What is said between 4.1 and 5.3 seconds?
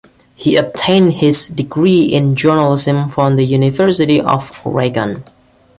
of Oregon.